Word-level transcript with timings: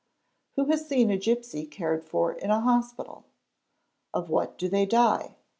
Who 0.55 0.65
has 0.71 0.87
seen 0.89 1.11
a 1.11 1.17
gipsy 1.19 1.67
cared 1.67 2.03
for 2.03 2.33
in 2.33 2.49
hospital? 2.49 3.25
Of 4.15 4.31
what 4.31 4.57
do 4.57 4.67
they 4.67 4.87
die? 4.87 5.35